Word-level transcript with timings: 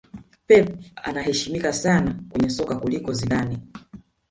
Pep 0.47 0.79
anaheshimika 1.03 1.73
sana 1.73 2.15
kwenye 2.31 2.49
soka 2.49 2.75
kuliko 2.75 3.13
Zidane 3.13 3.59